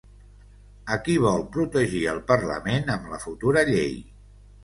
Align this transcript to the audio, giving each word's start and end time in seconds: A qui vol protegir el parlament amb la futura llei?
A 0.95 0.95
qui 1.07 1.17
vol 1.25 1.43
protegir 1.57 2.01
el 2.15 2.23
parlament 2.33 2.91
amb 2.97 3.13
la 3.13 3.19
futura 3.27 3.67
llei? 3.71 3.95